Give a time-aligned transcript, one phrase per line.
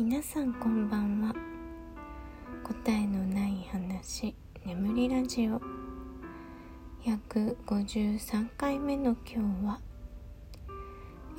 [0.00, 1.34] 皆さんこんばんは。
[2.62, 4.32] 答えのない話
[4.64, 5.60] 眠りラジオ。
[7.04, 9.80] 約53回目の今日は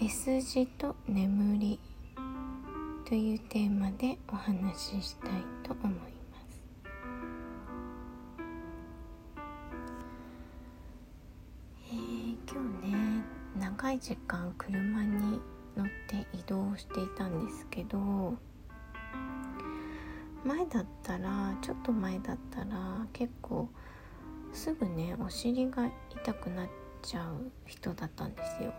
[0.01, 1.79] S 字と眠り
[3.07, 5.29] というテーマでお話ししたい
[5.63, 5.97] と思いま
[6.49, 6.61] す。
[11.87, 13.23] えー、今日ね
[13.57, 15.39] 長い時間車に
[15.77, 18.33] 乗って移動していたんですけど
[20.69, 23.69] だったらちょっと前だったら結構
[24.53, 26.69] すぐねお尻が痛くなっ
[27.01, 28.73] ちゃう人だったんですよ。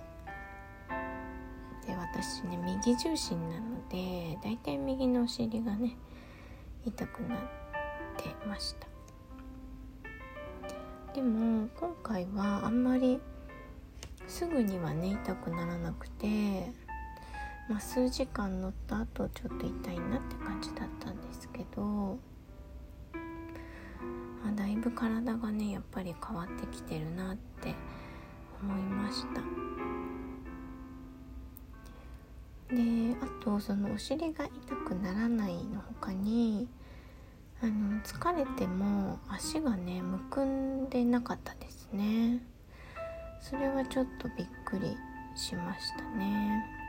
[1.87, 5.97] で私ね右重心なのでだいたい右のお尻がね
[6.85, 7.39] 痛くなっ
[8.17, 8.87] てました。
[11.15, 13.21] でも今回はあんまり
[14.29, 16.71] すぐにはね痛くならなくて
[17.71, 22.19] まあ、数時間乗った後ちょっと痛いなって感じだったんですけど
[24.45, 27.77] あだいぶ体がねやっぱり変わってきてるなって
[28.61, 29.41] 思いました。
[32.75, 36.69] であとそのお尻が痛くならないの他に
[37.63, 42.43] あの疲れても足がねむくんでなかったですね。
[43.41, 44.97] それはちょっとびっくり
[45.37, 46.80] しましたね。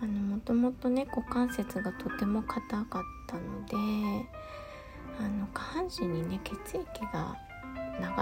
[0.00, 3.76] あのもともとね股関節がとても硬かったので
[5.18, 7.36] あの下半身にね血液が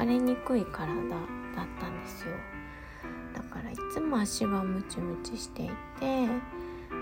[0.00, 1.16] 流れにくい体だ
[1.62, 2.34] ったんですよ。
[3.34, 5.68] だからいつも足はムチムチしてい
[6.00, 6.28] て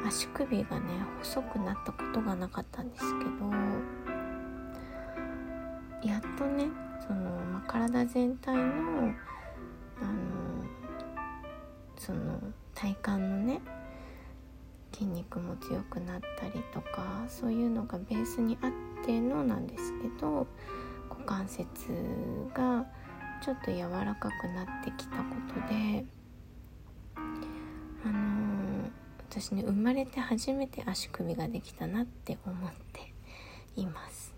[0.05, 0.87] 足首がね
[1.21, 3.31] 細くなったことがなかったんですけど
[6.03, 6.67] やっとね
[7.07, 9.15] その、ま、体全体のあの
[11.97, 12.41] その
[12.75, 13.61] 体幹のね
[14.95, 18.71] 筋肉も強くなったりとかそういうのがベースにあっ
[19.05, 20.47] てのなんですけど
[21.11, 21.67] 股関節
[22.55, 22.87] が
[23.43, 26.05] ちょっと柔らかくなってきたことで
[28.05, 28.91] あのー、
[29.29, 33.13] 私ね生まれて初めて足首ができたなって思って
[33.77, 34.33] います。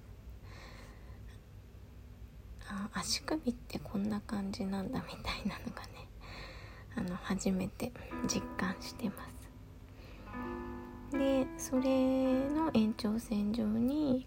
[2.69, 6.09] あ足首ってこんな感じなんだみたいなのがね
[6.97, 7.93] あの初めて
[8.27, 9.36] 実感してます。
[11.13, 14.27] でそれの延長線上に、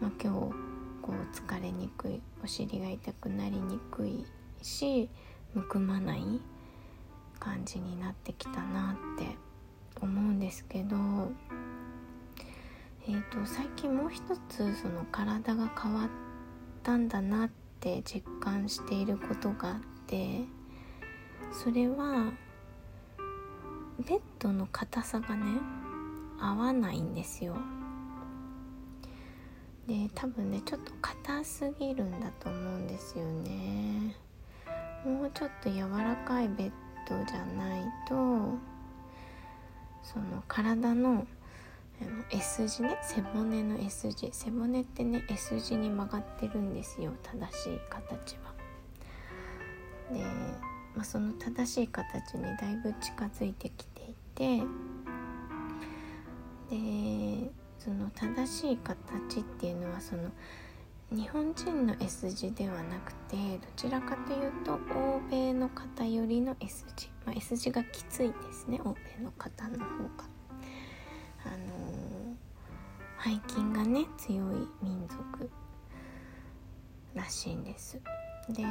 [0.00, 0.66] まあ、今日
[1.02, 4.24] こう疲れにくいお尻が痛くなりにくい
[4.62, 5.08] し
[5.54, 6.22] むくまない
[7.38, 9.36] 感じになってきたなって
[10.00, 10.96] 思うんですけど、
[13.08, 16.08] えーと、最近もう一つその体が変わっ
[16.82, 17.50] たんだなっ
[17.80, 20.44] て実感していることがあって
[21.52, 22.32] それは
[23.98, 25.44] ベッドの硬さがね
[26.40, 27.56] 合わないんですよ。
[29.86, 34.16] で多分ねちょっと硬すぎるんだと思うんですよね。
[35.04, 36.72] もうちょっと柔らかいベッ
[37.08, 38.14] ドじゃないと
[40.02, 41.24] その体の
[42.30, 44.28] S 字ね背骨の S 字。
[44.32, 47.12] 背骨ってね S 字に曲がってるんですよ。
[47.22, 48.52] 正しい形は。
[50.12, 50.22] で、
[50.94, 54.62] まあ、その正しい形にだいぶ近づいてきていて
[56.70, 60.30] でその正しい形っていうのはその
[61.12, 70.36] 日本人の S 字ではなくてどちらかというと欧米の方よりの S 字、まあ、S 字がきついですね欧米の方の方が。
[71.44, 75.48] あのー、背筋がね強い民族
[77.14, 78.00] らしいんです。
[78.48, 78.64] で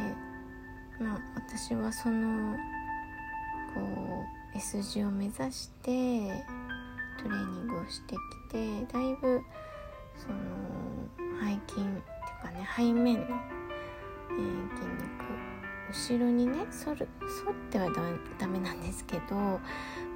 [0.99, 2.57] まあ私はその
[3.73, 3.81] こ
[4.53, 6.45] う S 字を目指して
[7.21, 9.41] トレーニングをしてきてだいぶ
[10.17, 10.35] その
[11.41, 12.01] 背筋っていう
[12.41, 13.27] かね背面の、え、
[14.75, 14.87] 筋
[16.09, 17.07] 肉後ろにね反る
[17.45, 17.89] 反っては
[18.39, 19.59] ダメなんですけど、ま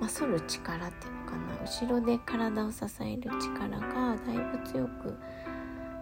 [0.04, 1.60] あ、反る力っていうのかな。
[1.64, 5.18] 後ろで体を支える力がだいぶ強く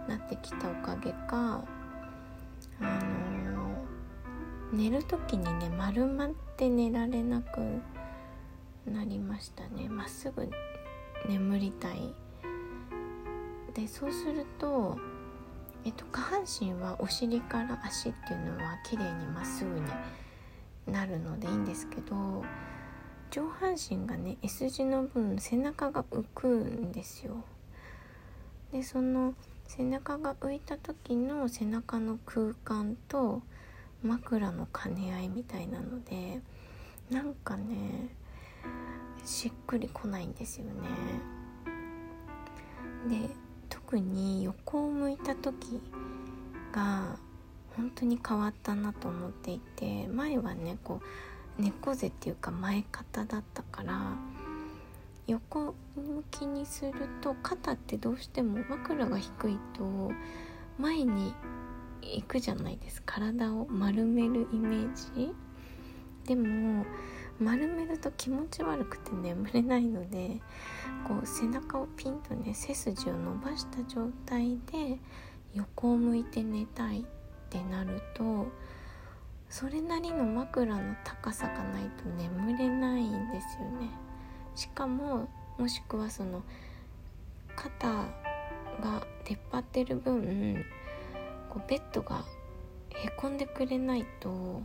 [0.08, 1.62] なってきたおかげか
[2.80, 3.84] あの、
[4.72, 7.60] 寝る時にね丸まって寝られなく
[8.90, 9.88] なりましたね。
[9.88, 10.48] まっすぐ
[11.26, 12.14] 眠りたい。
[13.74, 14.98] でそうすると、
[15.84, 19.86] えっと、下半身はお尻から足っていうのは綺麗にまっすぐに
[20.86, 22.44] なるのでいいんですけど
[23.30, 27.44] 上半身がね S 字の分背中が浮くんですよ。
[28.72, 29.34] でその
[29.66, 33.42] 背中が浮いた時の背中の空間と
[34.02, 36.40] 枕の兼ね合いみたいなので
[37.10, 38.08] なんかね
[39.28, 40.72] しっくりこないんですよね。
[43.10, 43.28] で
[43.68, 45.82] 特に横を向いた時
[46.72, 47.18] が
[47.76, 51.02] 本当に変わったなと思っていて前はねこ
[51.58, 54.16] う猫背っていうか前肩だったから
[55.26, 60.10] 横向きにすると肩ってどうしても枕が低いと
[60.78, 61.34] 前に
[62.00, 65.34] 行くじゃないです体を丸めるイメージ。
[66.24, 66.86] でも
[67.40, 70.40] 丸めると気持ち悪くて眠れないので
[71.06, 74.98] こう背中をピンとね背筋を伸ばした状態で
[75.54, 77.04] 横を向いて寝たいっ
[77.48, 78.46] てなると
[79.48, 83.88] それなりの枕の高さがないと眠れないんですよね。
[84.54, 86.42] しかももしくはその
[87.56, 90.64] 肩が出っ張ってる分
[91.48, 92.24] こうベッドが
[92.90, 94.64] へこんでくれないとも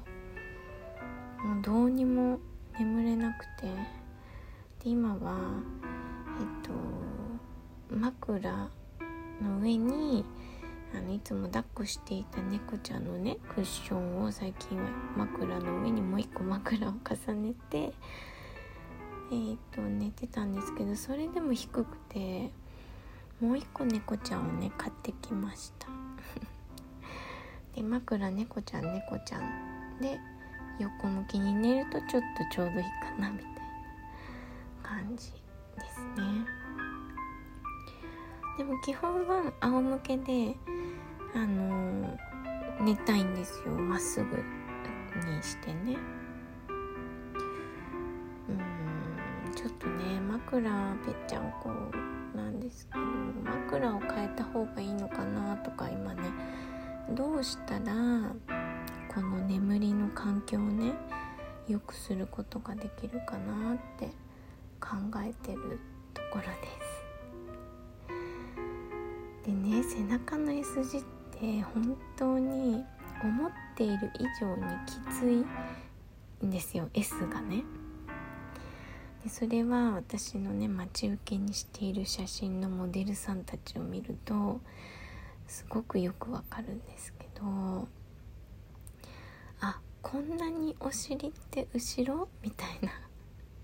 [1.60, 2.40] うどうにも
[2.80, 4.04] 眠れなくて。
[4.84, 5.38] で今は
[6.40, 8.70] えっと枕
[9.42, 10.26] の上に
[10.94, 14.84] あのいつも抱っこしていた猫ちゃんのねクッションを最近は
[15.16, 17.94] 枕の上にもう一個枕を重ねて
[19.32, 22.52] え、っと寝てたんですけどそれでも低くて
[23.40, 25.88] もう一個猫ちゃんをね買ってきました。
[27.76, 30.20] で枕猫ちゃん猫ちゃんで
[30.80, 33.54] 横向きに寝るとちょっとちょうどいいかなみたいな
[34.82, 36.46] 感じですね。
[38.58, 40.56] でも基本は仰向けで
[41.36, 43.72] あのー、寝たいんですよ。
[43.72, 45.98] まっすぐにしてね。
[48.50, 50.62] うんちょっとね枕
[51.06, 51.70] ぺっちゃんこ
[52.36, 53.00] なんですけど
[53.44, 56.22] 枕を変えた方がいいのかなとか今ね
[57.12, 57.94] どうしたら
[59.14, 60.94] この眠りの環境をね
[61.68, 64.08] 良くすることができるかなって
[64.80, 65.80] 考えてる
[66.14, 66.48] ところで
[69.44, 69.46] す。
[69.46, 71.02] でね背中の S 字っ
[71.40, 72.84] て本当に
[73.24, 75.46] 思っている以上にきつい
[76.46, 77.64] んですよ S がね。
[79.24, 84.60] でそれは私のね待ち受けにしている写真のモデルさんたちを見ると
[85.48, 87.88] すごくよくわかるんですけど
[90.02, 92.28] こんなにお尻って後ろ？
[92.42, 92.92] みたいな。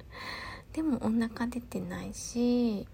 [0.73, 2.87] でもお腹出てないし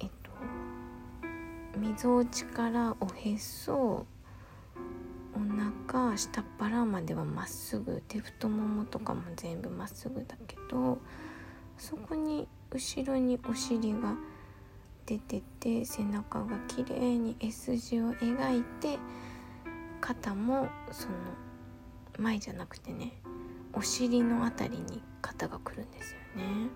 [0.00, 0.30] えっと
[1.78, 4.06] みぞおちからおへそ
[5.34, 5.38] お
[5.88, 10.98] 腹下っ腹まではまっすぐで太ももとかも全部まっすぐだけど
[11.78, 14.14] そこに後ろにお尻が
[15.06, 18.98] 出てて背中が綺麗に S 字を描いて
[20.02, 21.14] 肩もその
[22.18, 23.12] 前じゃなくてね
[23.72, 26.68] お尻の辺りに肩が来るんですよね。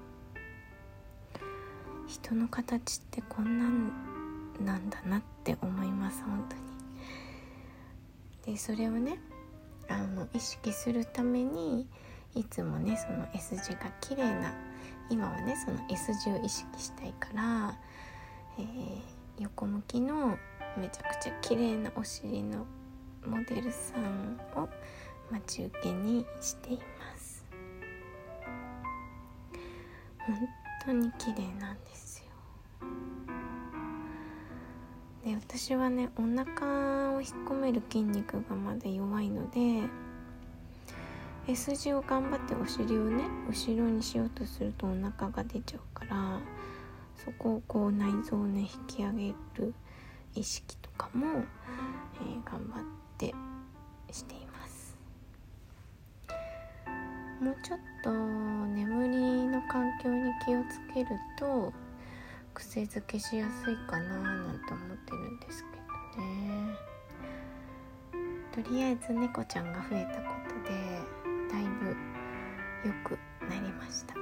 [2.07, 3.93] 人の形ってこんなん
[4.65, 6.57] なんだなって思います本当
[8.53, 8.55] に。
[8.55, 9.19] でそれをね
[9.89, 11.89] あの意識するために
[12.35, 14.55] いつもねその S 字が綺麗な
[15.11, 17.77] 今はねその S 字を意識したいから、
[18.59, 20.39] えー、横向きの
[20.79, 22.67] めちゃくちゃ綺麗なお尻の
[23.27, 24.69] モデルさんを
[25.31, 27.45] 待ち受けにしています。
[30.19, 30.49] 本
[30.85, 32.27] 当に綺麗なんですよ。
[35.25, 39.89] で私はねお腹を引っ込める筋肉がまだ弱いので
[41.49, 46.41] S 字を頑張ってお尻をね後ろにしようとするとお腹が出ちゃうから
[47.17, 49.75] そこをこう内臓をね引き上げる
[50.35, 52.96] 意識とかも、えー、頑張って
[54.13, 54.97] しています。
[57.41, 61.73] もうちょっと眠りの環境に気をつけると
[62.55, 65.77] 癖づけしやすいかななんて思ってるんですけ
[66.19, 66.75] どね。
[68.53, 70.71] とりあえず猫ちゃんが増えたことで
[71.53, 71.95] だいぶ
[72.89, 74.15] 良くなりました。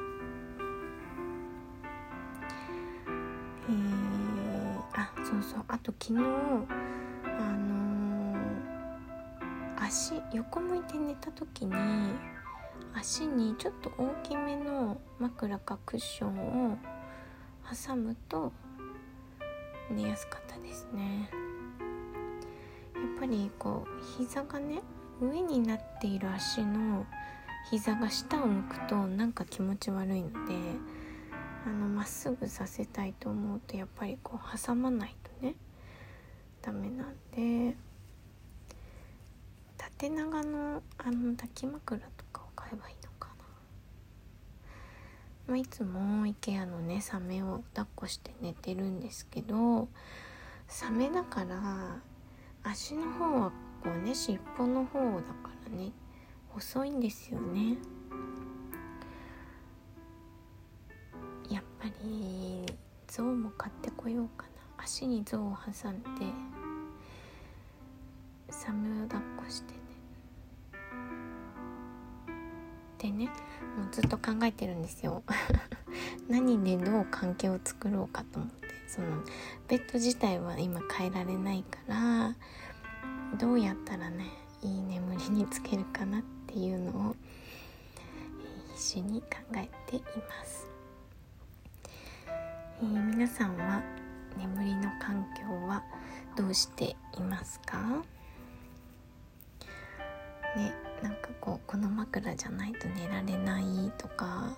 [3.68, 5.64] えー、あそうそう。
[5.68, 6.20] あと昨日、
[9.86, 11.74] 足横向いて寝た時に
[12.94, 16.78] 足にちょっと大きめの枕かクッションを
[17.86, 18.50] 挟むと
[19.90, 21.28] 寝やすかったですね。
[22.94, 24.80] やっぱりこう膝がね
[25.20, 27.04] 上になっている足の
[27.70, 30.54] 膝が下を向くとなんか気持ち悪いので
[31.66, 35.54] あのまっすぐさせたいと思うとやっぱりこう挟まないとね
[36.62, 37.76] ダメなんで
[39.96, 43.34] 縦長のあの抱き枕とかを買えばいいのかな。
[45.46, 49.88] まあ、いつも IKEA のねサメを抱っこして寝てるんですけど
[50.66, 51.96] サメだから
[52.62, 53.50] 足の方は
[53.82, 55.92] こうね尻尾の方だからね
[56.48, 57.76] 細いんですよね。
[61.50, 62.64] やっぱり
[63.06, 64.84] 象も買ってこようかな。
[64.84, 66.08] 足に象を挟んで
[68.50, 69.83] サメを抱っこして
[73.10, 73.30] ねでね
[73.76, 75.22] もうずっと考えてるんですよ。
[76.28, 78.64] 何でどう関係を作ろうかと思って。
[78.86, 79.24] その
[79.66, 82.34] ベッド自体は今変えられないから
[83.38, 84.26] どうやったらね
[84.62, 87.16] いい眠りにつけるかなっていうのを
[88.74, 90.68] 必死に考えています、
[92.82, 93.82] えー、皆さんは
[94.36, 95.82] 眠りの環境は
[96.36, 97.78] どうしていますか？
[100.56, 104.56] ねなんかこうこの枕じゃないと寝られないとか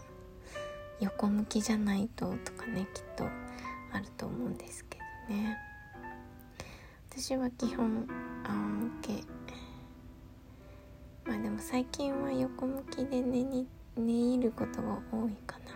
[1.01, 3.25] 横向きじゃないととかねきっと
[3.93, 5.59] あると思うんですけどね。
[7.11, 8.07] 私は基本
[8.45, 9.25] 仰向け。
[11.29, 15.65] まあでも最近は横向きで寝に寝入ることが多いかな。
[15.65, 15.69] っ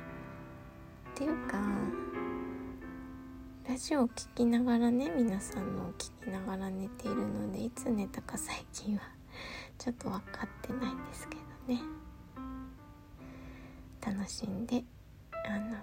[1.16, 1.58] ていうか
[3.68, 9.19] ラジオを聴きながらね皆さんのを聞きながら寝ているのでいつ寝たか最近は
[9.80, 11.80] ちょっと分かってないんですけどね。
[14.06, 14.84] 楽しんで
[15.48, 15.76] あの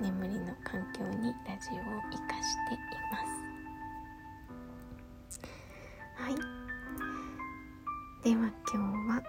[0.00, 2.78] 眠りの環境にラジオを生かしてい
[3.10, 3.18] ま
[5.28, 5.42] す。
[6.16, 6.34] はい。
[8.24, 9.22] では今日は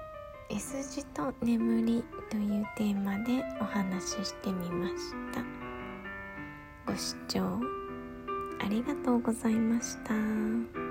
[0.50, 5.44] S 字と眠りというテーマでお話ししてみました。
[6.90, 7.60] ご視聴
[8.62, 10.83] ありがとうございました。